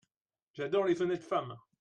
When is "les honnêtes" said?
0.85-1.21